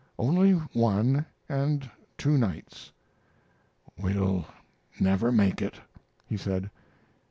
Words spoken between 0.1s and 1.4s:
"Only one,